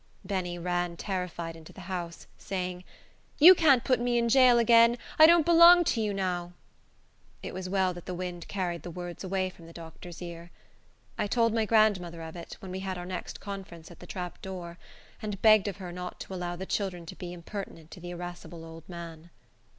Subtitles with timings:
[0.25, 2.83] Benny ran terrified into the house, saying,
[3.37, 4.97] "You can't put me in jail again.
[5.19, 6.53] I don't belong to you now."
[7.43, 10.49] It was well that the wind carried the words away from the doctor's ear.
[11.19, 14.41] I told my grandmother of it, when we had our next conference at the trap
[14.41, 14.79] door,
[15.21, 18.65] and begged of her not to allow the children to be impertinent to the irascible
[18.65, 19.29] old man.